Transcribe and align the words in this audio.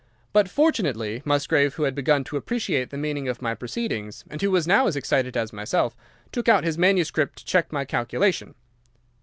But, 0.33 0.49
fortunately, 0.49 1.21
Musgrave, 1.25 1.75
who 1.75 1.83
had 1.83 1.93
begun 1.93 2.23
to 2.23 2.35
appreciate 2.35 2.89
the 2.89 2.97
meaning 2.97 3.27
of 3.27 3.39
my 3.39 3.53
proceedings, 3.53 4.23
and 4.31 4.41
who 4.41 4.49
was 4.49 4.65
now 4.65 4.87
as 4.87 4.95
excited 4.95 5.37
as 5.37 5.53
myself, 5.53 5.95
took 6.31 6.49
out 6.49 6.63
his 6.63 6.75
manuscript 6.75 7.37
to 7.37 7.45
check 7.45 7.71
my 7.71 7.85
calculation. 7.85 8.55